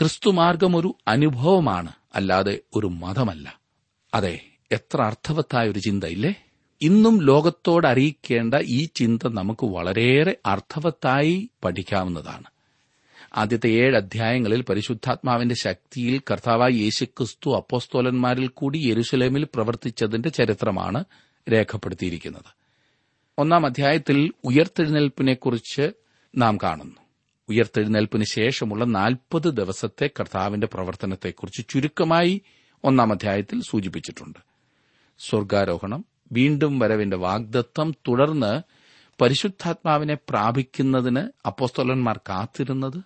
[0.00, 3.60] ക്രിസ്തുമാർഗം ഒരു അനുഭവമാണ് അല്ലാതെ ഒരു മതമല്ല.
[4.14, 4.40] അതെ
[4.72, 6.34] എത്ര അർത്ഥവത്തായ ഒരു ചിന്തയില്ലേ?
[6.82, 12.44] ഇന്നും ലോകത്തോട് അറിയിക്കേണ്ട ഈ ചിന്ത നമുക്ക് വളരെയേറെ അർത്ഥവത്തായി പഠിക്കാവുന്നതാണ്.
[13.36, 21.04] ആദ്യത്തെ ഏഴ് അധ്യായങ്ങളിൽ പരിശുദ്ധാത്മാവിന്റെ ശക്തിയിൽ കർത്താവായ യേശുക്രിസ്തു അപ്പോസ്തോലന്മാരിൽ കൂടി യെരുസലേമിൽ പ്രവർത്തിച്ചതിന്റെ ചരിത്രമാണ്
[21.52, 22.54] രേഖപ്പെടുത്തിയിരിക്കുന്നത്.
[23.38, 25.90] ഒന്നാം അധ്യായത്തിൽ ഉയർത്തെഴുന്നേൽപ്പിനെക്കുറിച്ച്
[26.36, 27.09] നാം കാണുന്നു.
[27.50, 32.42] ഉയർത്തെഴുന്നേൽപ്പിന് ശേഷമുള്ള നാൽപ്പത് ദിവസത്തെ കർത്താവിന്റെ പ്രവർത്തനത്തെക്കുറിച്ച് ചുരുക്കമായി
[32.84, 34.38] ഒന്നാം അധ്യായത്തിൽ സൂചിപ്പിച്ചിട്ടുണ്ട്.
[35.18, 38.62] സ്വർഗാരോഹണം വീണ്ടും വരവിന്റെ വാഗ്ദത്തം തുടർന്ന്
[39.20, 43.02] പരിശുദ്ധാത്മാവിനെ പ്രാപിക്കുന്നതിന് അപ്പോസ്തോലന്മാർ കാത്തിരുന്നത്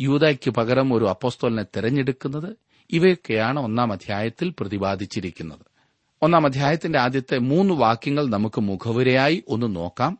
[0.00, 2.56] യൂതയ്ക്ക് പകരം ഒരു അപ്പോസ്തോലിനെ തെരഞ്ഞെടുക്കുന്നത്
[2.90, 5.66] ഇവയൊക്കെയാണ് ഒന്നാം അധ്യായത്തിൽ പ്രതിപാദിച്ചിരിക്കുന്നത്.
[6.22, 10.18] ഒന്നാം അധ്യായത്തിന്റെ ആദ്യത്തെ മൂന്ന് വാക്യങ്ങൾ നമുക്ക് മുഖവുരയായി ഒന്ന് നോക്കാം.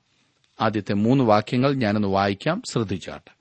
[0.61, 2.63] ആദ്യത്തെ മൂന്ന് വാക്യങ്ങൾ ഞാനൊന്ന് വായിക്കാം.
[2.69, 3.36] ശ്രദ്ധിച്ചാട്ടെ.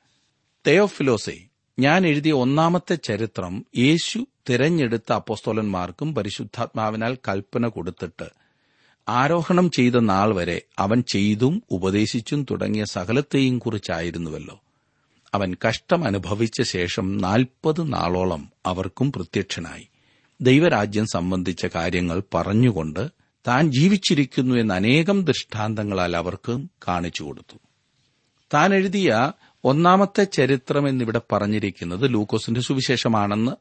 [0.67, 1.37] തെയോഫിലോസെ
[1.79, 8.25] ഞാൻ എഴുതിയ ഒന്നാമത്തെ ചരിത്രം യേശു തിരഞ്ഞെടുത്ത അപ്പോസ്തോലന്മാർക്കും പരിശുദ്ധാത്മാവിനാൽ കൽപ്പന കൊടുത്തിട്ട്
[9.09, 14.61] ആരോഹണം ചെയ്ത നാൾ വരെ അവൻ ചെയ്തും ഉപദേശിച്ചും തുടങ്ങിയ സകലത്തെയും കുറിച്ചായിരുന്നുവല്ലോ.
[15.33, 19.87] അവൻ കഷ്ടം അനുഭവിച്ച ശേഷം നാൽപ്പത് നാളോളം അവർക്കും പ്രത്യക്ഷനായി.
[20.41, 23.09] ദൈവരാജ്യം സംബന്ധിച്ച കാര്യങ്ങൾ പറഞ്ഞുകൊണ്ട്
[23.47, 27.57] താൻ ജീവിച്ചിരിക്കുന്നു എന്ന അനേകം ദൃഷ്ടാന്തങ്ങളാൽ അവർക്കും കാണിച്ചു കൊടുത്തു.
[28.53, 29.31] താൻ എഴുതിയ
[29.65, 33.51] ഒന്നാമത്തെ ചരിത്രം എന്നിവിടെ പറഞ്ഞിരിക്കുന്നത് ലൂക്കോസിന്റെ സുവിശേഷമാണെന്ന്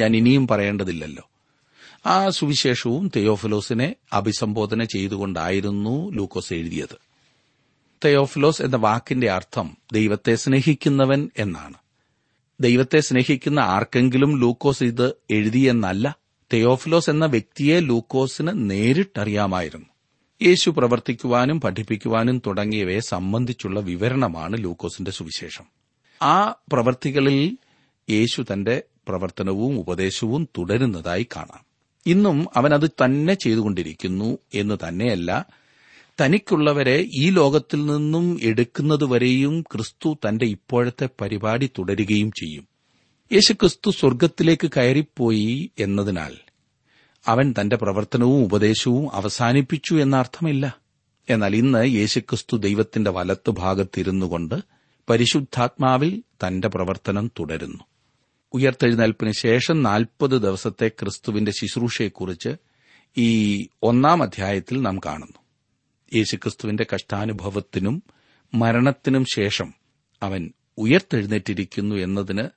[0.00, 1.30] ഞാൻ ഇനിയും പറയേണ്ടതില്ലല്ലോ.
[2.06, 6.96] ആ സുവിശേഷവും തെയോഫിലോസിനെ അഭിസംബോധന ചെയ്തുകൊണ്ടായിരുന്നു ലൂക്കോസ് എഴുതിയത്.
[8.04, 11.74] തെയോഫിലോസ് എന്ന വാക്കിന്റെ അർത്ഥം ദൈവത്തെ സ്നേഹിക്കുന്നവൻ എന്നാണ്.
[12.60, 16.16] ദൈവത്തെ സ്നേഹിക്കുന്ന ആർക്കെങ്കിലും ലൂക്കോസ് ഇത് എഴുതിയെന്നല്ല
[16.52, 19.86] തെയോഫിലോസ് എന്ന വ്യക്തിയെ ലൂക്കോസിന് നേരിട്ടറിയാമായിരുന്നു.
[20.42, 25.64] യേശു പ്രവർത്തിക്കുവാനും പഠിപ്പിക്കുവാനും തുടങ്ങിയവയെ സംബന്ധിച്ചുള്ള വിവരണമാണ് ലൂക്കോസിന്റെ സുവിശേഷം.
[26.22, 27.56] ആ പ്രവർത്തികളിൽ
[28.10, 31.64] യേശു തന്റെ പ്രവർത്തനവും ഉപദേശവും തുടരുന്നതായി കാണാം.
[32.06, 35.46] ഇന്നും അവൻ അത് തന്നെ ചെയ്തുകൊണ്ടിരിക്കുന്നു എന്ന് തന്നെയല്ല
[36.20, 42.68] തനിക്കുള്ളവരെ ഈ ലോകത്തിൽ നിന്നും എടുക്കുന്നതുവരെയും ക്രിസ്തു തന്റെ ഇപ്പോഴത്തെ പരിപാടി തുടരുകയും ചെയ്യും.
[43.32, 46.36] യേശുക്രിസ്തു സ്വർഗത്തിലേക്ക് കയറിപ്പോയി എന്നതിനാൽ
[47.28, 50.80] അവൻ തന്റെ പ്രവർത്തനവും ഉപദേശവും അവസാനിപ്പിച്ചു എന്നർത്ഥമില്ല.
[51.30, 54.54] എന്നാൽ ഇന്ന് യേശുക്രിസ്തു ദൈവത്തിന്റെ വലത്ത് ഭാഗത്തിരുന്നുകൊണ്ട്
[55.08, 57.84] പരിശുദ്ധാത്മാവിൽ തന്റെ പ്രവർത്തനം തുടരുന്നു.
[58.52, 62.56] ഉയർത്തെഴുന്നേൽപ്പിന് ശേഷം നാൽപ്പത് ദിവസത്തെ ക്രിസ്തുവിന്റെ ശുശ്രൂഷയെക്കുറിച്ച്
[63.16, 65.38] ഈ ഒന്നാം അധ്യായത്തിൽ നാം കാണുന്നു.
[66.16, 68.02] യേശുക്രിസ്തുവിന്റെ കഷ്ടാനുഭവത്തിനും
[68.54, 69.74] മരണത്തിനും ശേഷം
[70.22, 72.48] അവൻ ഉയർത്തെഴുന്നേറ്റിരിക്കുന്നു എന്നതിന്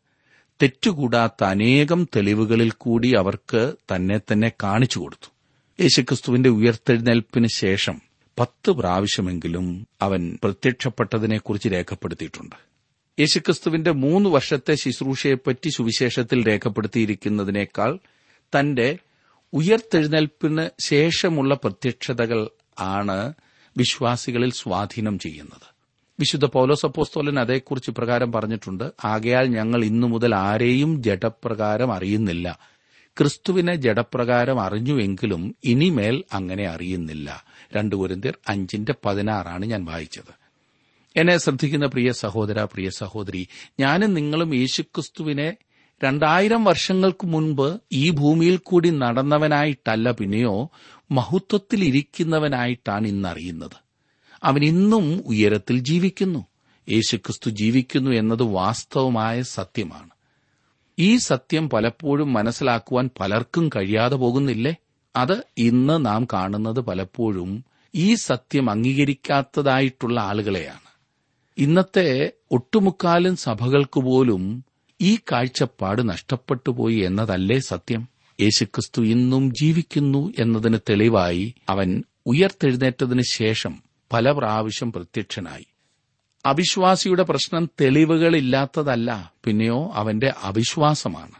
[0.62, 5.32] തെറ്റുകൂടാത്ത അനേകം തെളിവുകളിൽ കൂടി അവർക്ക് തന്നെ തന്നെ കാണിച്ചു കൊടുത്തു.
[5.84, 8.02] യേശുക്രിസ്തുവിന്റെ ഉയർത്തെഴുന്നേൽപ്പിന് ശേഷം
[8.39, 12.56] പത്ത് പ്രാവശ്യമെങ്കിലും അവൻ പ്രത്യക്ഷപ്പെട്ടതിനെക്കുറിച്ച് രേഖപ്പെടുത്തിയിട്ടുണ്ട്.
[13.20, 18.00] യേശുക്രിസ്തുവിന്റെ മൂന്ന് വർഷത്തെ ശുശ്രൂഷയെപ്പറ്റി സുവിശേഷത്തിൽ രേഖപ്പെടുത്തിയിരിക്കുന്നതിനേക്കാൾ
[18.60, 18.98] തന്റെ
[19.54, 23.34] ഉയർത്തെഴുന്നേൽപ്പിന് ശേഷമുള്ള പ്രത്യക്ഷതകൾ ആണ്
[23.78, 25.77] വിശ്വാസികളിൽ സ്വാധീനം ചെയ്യുന്നത്.
[26.19, 28.91] വിശുദ്ധ പൗലോസ് അപ്പോസ്തോലൻ അതേക്കുറിച്ച് ഇപ്രകാരം പറഞ്ഞിട്ടുണ്ട്.
[29.06, 32.60] ആകയാൽ ഞങ്ങൾ ഇന്നു മുതൽ ആരെയും ജഡപ്രകാരം അറിയുന്നില്ല.
[33.17, 37.45] ക്രിസ്തുവിനെ ജഡപ്രകാരം അറിഞ്ഞുവെങ്കിലും ഇനിമേൽ അങ്ങനെ അറിയുന്നില്ല.
[37.75, 40.47] രണ്ടു കുരിന്തിർ അഞ്ചിന്റെ പതിനാറാണ് ഞാൻ വായിച്ചത്.
[41.15, 43.47] എന്നെ ശ്രദ്ധിക്കുന്ന പ്രിയ സഹോദര പ്രിയ സഹോദരി
[43.80, 45.58] ഞാനും നിങ്ങളും യേശുക്രിസ്തുവിനെ
[46.03, 50.71] രണ്ടായിരം വർഷങ്ങൾക്ക് മുൻപ് ഈ ഭൂമിയിൽ കൂടി നടന്നവനായിട്ടല്ല പിന്നെയോ
[51.12, 53.87] മഹത്വത്തിലിരിക്കുന്നവനായിട്ടാണ് ഇന്നറിയുന്നത്.
[54.43, 56.45] അവൻ ഇന്നും ഉയരത്തിൽ ജീവിക്കുന്നു.
[56.89, 60.10] യേശുക്രിസ്തു ജീവിക്കുന്നു എന്നത് വാസ്തവമായ സത്യമാണ്.
[61.00, 64.76] ഈ സത്യം പലപ്പോഴും മനസ്സിലാക്കുവാൻ പലർക്കും കഴിയാതെ പോകുന്നില്ലേ?
[65.15, 70.88] അത് ഇന്ന് നാം കാണുന്നത് പലപ്പോഴും ഈ സത്യം അംഗീകരിക്കാത്തതായിട്ടുള്ള ആളുകളെയാണ്.
[71.58, 74.65] ഇന്നത്തെ ഒട്ടുമുക്കാലും സഭകൾക്ക് പോലും
[75.02, 78.08] ഈ കാഴ്ചപ്പാട് നഷ്ടപ്പെട്ടുപോയി എന്നതല്ലേ സത്യം?
[78.41, 85.65] യേശുക്രിസ്തു ഇന്നും ജീവിക്കുന്നു എന്നതിന് തെളിവായി അവൻ ഉയർത്തെഴുന്നേറ്റതിനു ശേഷം പല പ്രാവശ്യം പ്രത്യക്ഷനായി.
[86.46, 91.32] അവിശ്വാസിയുടെ പ്രശ്നം തെളിവുകളില്ലാത്തതല്ല പിന്നെയോ അവന്റെ അവിശ്വാസമാണ്.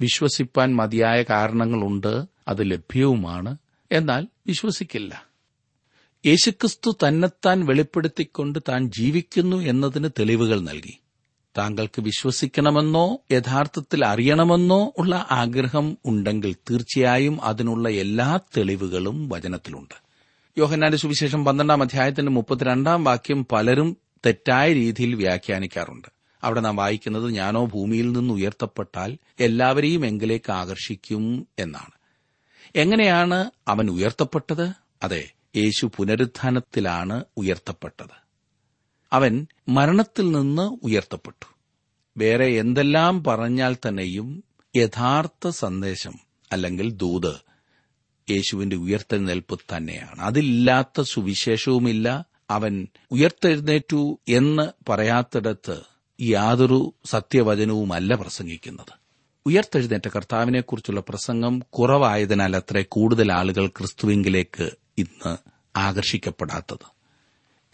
[0.00, 3.56] വിശ്വസിപ്പാൻ മതിയായ കാരണങ്ങളുണ്ട് അത് ലഭ്യവുമാണ്
[3.92, 5.26] എന്നാൽ വിശ്വസിക്കില്ല.
[6.26, 10.98] യേശുക്രിസ്തു തന്നെത്താൻ വെളിപ്പെടുത്തിക്കൊണ്ട് താൻ ജീവിക്കുന്നു എന്നതിന് തെളിവുകൾ നൽകി.
[11.58, 20.07] താങ്കൾക്ക് വിശ്വസിക്കണമെന്നോ യഥാർത്ഥത്തിൽ അറിയണമെന്നോ ഉള്ള ആഗ്രഹം ഉണ്ടെങ്കിൽ തീർച്ചയായും അതിനുള്ള എല്ലാ തെളിവുകളും വചനത്തിലുണ്ട്.
[20.58, 26.08] യോഹന്നാന്റെ സുവിശേഷം പന്ത്രണ്ടാം അധ്യായത്തിന്റെ മുപ്പത്തിരണ്ടാം വാക്യം പലരും തെറ്റായ രീതിയിൽ വ്യാഖ്യാനിക്കാറുണ്ട്.
[26.42, 31.90] അവിടെ നാം വായിക്കുന്നത് ഞാനോ ഭൂമിയിൽ നിന്ന് ഉയർത്തപ്പെട്ടാൽ എല്ലാവരെയും എങ്കിലേക്ക് ആകർഷിക്കും എന്നാണ്.
[32.76, 34.72] എങ്ങനെയാണ് അവൻ ഉയർത്തപ്പെട്ടത്?
[35.02, 38.26] അതെ യേശു പുനരുത്ഥാനത്തിലാണ് ഉയർത്തപ്പെട്ടത്.
[39.12, 41.54] അവൻ മരണത്തിൽ നിന്ന് ഉയർത്തപ്പെട്ടു.
[42.16, 44.44] വേറെ എന്തെല്ലാം പറഞ്ഞാൽ തന്നെയും
[44.76, 46.14] യഥാർത്ഥ സന്ദേശം
[46.52, 47.47] അല്ലെങ്കിൽ ദൂത്
[48.30, 50.20] യേശുവിന്റെ ഉയർത്തെഴുന്നേൽപ്പ് തന്നെയാണ്.
[50.20, 52.24] അതില്ലാത്ത സുവിശേഷവുമില്ല.
[52.50, 55.80] അവൻ ഉയർത്തെഴുന്നേറ്റു എന്ന് പറയാത്തിടത്ത്
[56.20, 58.98] യാതൊരു സത്യവചനവുമല്ല പ്രസംഗിക്കുന്നത്.
[59.46, 65.36] ഉയർത്തെഴുന്നേറ്റ കർത്താവിനെക്കുറിച്ചുള്ള പ്രസംഗം കുറവായതിനാൽ അത്ര കൂടുതൽ ആളുകൾ ക്രിസ്തുവിങ്കിലേക്ക് ഇന്ന്
[65.76, 66.86] ആകർഷിക്കപ്പെടാത്തത്.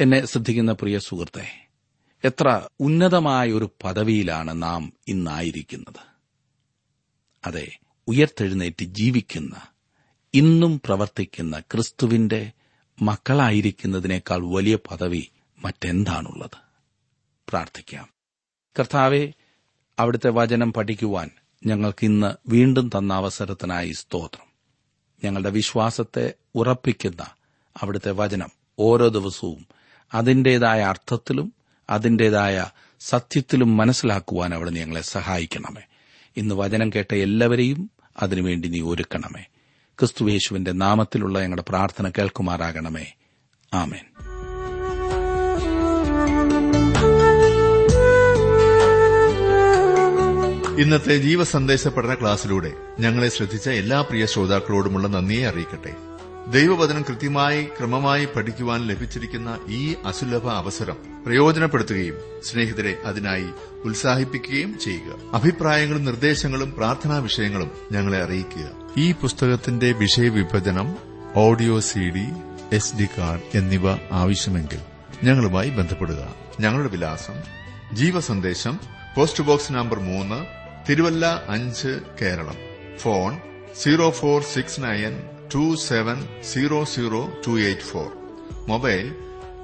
[0.00, 1.68] എന്നെ ശ്രദ്ധിക്കുന്ന പ്രിയ സുഹൃത്തെ
[2.24, 6.14] എത്ര ഉന്നതമായ ഒരു പദവിയിലാണ് നാം ഇന്നായിരിക്കുന്നത്.
[7.44, 9.73] അതെ ഉയർത്തെഴുന്നേറ്റ് ജീവിക്കുന്ന
[10.34, 12.52] ഇന്നും പ്രവർത്തിക്കുന്ന ക്രിസ്തുവിന്റെ
[13.02, 15.30] മക്കളായിരിക്കുന്നതിനേക്കാൾ വലിയ പദവി
[15.64, 16.58] മറ്റെന്താണുള്ളത്?
[17.48, 18.08] പ്രാർത്ഥിക്കാം.
[18.78, 19.32] കർത്താവെ
[19.98, 21.30] അവിടുത്തെ വചനം പഠിക്കുവാൻ
[21.66, 24.46] ഞങ്ങൾക്ക് ഇന്ന് വീണ്ടും തന്ന അവസരത്തിനായി സ്തോത്രം.
[25.24, 27.26] ഞങ്ങളുടെ വിശ്വാസത്തെ ഉറപ്പിക്കുന്ന
[27.82, 29.66] അവിടുത്തെ വചനം ഓരോ ദിവസവും
[30.14, 31.52] അതിന്റേതായ അർത്ഥത്തിലും
[31.90, 32.66] അതിന്റേതായ
[33.00, 35.82] സത്യത്തിലും മനസ്സിലാക്കുവാൻ അവിടെ ഞങ്ങളെ സഹായിക്കണമേ.
[36.36, 37.90] ഇന്ന് വചനം കേട്ട എല്ലാവരെയും
[38.22, 39.44] അതിനുവേണ്ടി നീ ഒരുക്കണമേ.
[39.98, 43.06] ക്രിസ്തുവേശുവിന്റെ നാമത്തിലുള്ള ഞങ്ങളുടെ പ്രാർത്ഥന കേൾക്കുമാറാകണമേ.
[43.74, 44.04] ആമേൻ.
[50.78, 55.94] ഇന്നത്തെ ജീവസന്ദേശ പഠന ക്ലാസ്സിലൂടെ ഞങ്ങളെ ശ്രദ്ധിച്ച എല്ലാ പ്രിയ ശ്രോതാക്കളോടുമുള്ള നന്ദിയെ അറിയിക്കട്ടെ.
[56.50, 63.46] ദൈവവചനം കൃത്യമായി ക്രമമായി പഠിക്കുവാൻ ലഭിച്ചിരിക്കുന്ന ഈ അസുലഭ അവസരം പ്രയോജനപ്പെടുത്തുകയും സ്നേഹിതരെ അതിനായി
[63.84, 65.34] ഉത്സാഹിപ്പിക്കുകയും ചെയ്യുക.
[65.34, 68.83] അഭിപ്രായങ്ങളും നിർദ്ദേശങ്ങളും പ്രാർത്ഥനാ വിഷയങ്ങളും ഞങ്ങളെ അറിയിക്കുക.
[68.96, 70.96] ഈ പുസ്തകത്തിന്റെ വിഷയവിഭജനം
[71.36, 72.26] audio C D
[72.72, 74.78] S D card എന്നിവ ആവശ്യമെങ്കിൽ
[75.24, 76.34] ഞങ്ങളുമായി ബന്ധപ്പെടുക.
[76.60, 77.34] ഞങ്ങളുടെ വിലാസം
[77.96, 78.80] ജീവസന്ദേശം
[79.16, 80.46] പോസ്റ്റ് ബോക്സ് നമ്പർ മൂന്ന്
[80.90, 82.56] തിരുവല്ല അഞ്ച് Keralam.
[82.98, 83.40] Phone
[83.82, 85.22] zero four six nine
[85.54, 88.12] two seven zero zero two eight four.
[88.68, 89.14] Mobile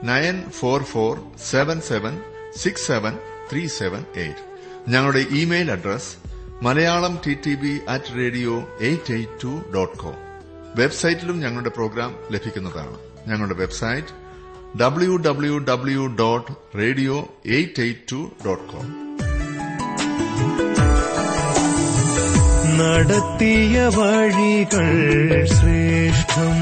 [0.02, 2.20] nine four four seven seven
[2.56, 3.18] six seven
[3.52, 4.40] three seven eight.
[4.88, 6.19] ഞങ്ങളുടെ email address
[6.62, 10.14] Malayalam T T B at radio eight eight two dot com
[10.76, 12.96] വെബ്സൈറ്റിലും ഞങ്ങളുടെ programme ലഭിക്കുന്നതാണ്.
[13.28, 14.08] ഞങ്ങളുടെ website
[14.78, 18.88] W W W dot radio eight eight two dot com
[22.78, 24.90] നടത്തിയ വഴികൾ
[25.46, 26.58] ശ്രേഷ്ഠം.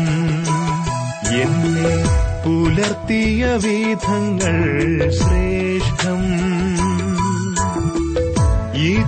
[1.42, 1.96] എന്നെ
[2.44, 6.22] പുലർത്തിയ വിധങ്ങൾ ശ്രേഷ്ഠം.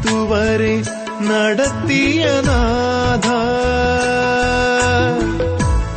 [0.00, 0.82] ഇതുവരെ
[1.20, 3.28] നടത്തിയ നാഥ.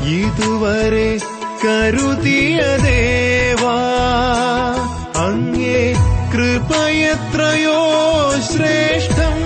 [0.08, 1.20] ഇതുവരെ
[1.66, 3.80] കരുതിയ ദേവാ.
[5.16, 5.96] അങ്ങേ
[6.34, 7.78] കൃപയത്രയോ
[8.54, 9.40] ശ്രേഷ്ഠം.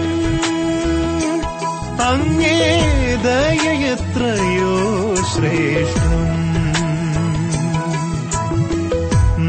[2.03, 2.85] അങ്ങേ
[3.23, 6.27] ദയയത്രയോ ശ്രേഷ്ഠം.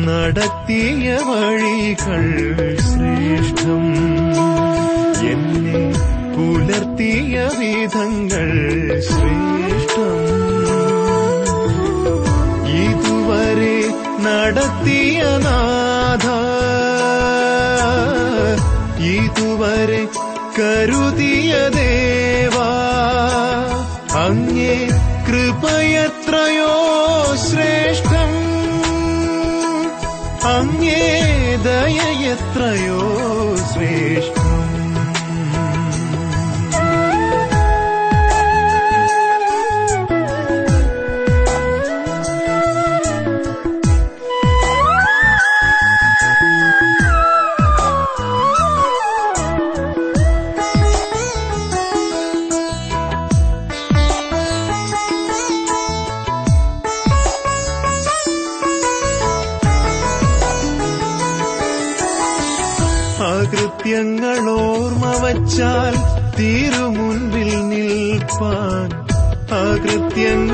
[0.07, 4.28] നടത്തിയ വഴികൾ ശ്രേഷ്ഠം.
[7.59, 8.51] വിധങ്ങൾ
[9.09, 10.16] ശ്രേഷ്ഠം.
[12.83, 13.79] ഇതുവരെ
[14.27, 16.27] നടത്തിയ നാഥ
[19.14, 20.03] ഇതുവരെ
[20.59, 22.70] കരുതിയ ദേവാ
[24.24, 24.77] അങ്ങേ
[25.29, 26.74] കൃപയത്രയോ
[27.44, 28.33] ശ്രേഷ്ഠം
[30.57, 31.05] അങ്ങേ
[31.66, 33.01] ദയയത്രയോ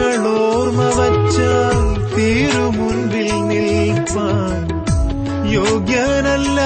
[0.05, 1.79] അകൃത്യങ്ങൾ ഓർമ്മ വച്ചാൽ
[2.15, 4.61] തിരുമുൻപിൽ നിൽപ്പാൻ
[5.53, 6.61] യോഗ്യനല്ല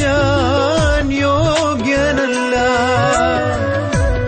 [0.00, 2.54] ഞാൻ യോഗ്യനല്ല.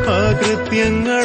[0.08, 1.19] ആ ഓർമ്മ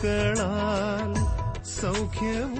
[0.00, 1.12] അടിപ്പിണരുകളാൽ
[1.76, 2.59] സൗഖ്യവും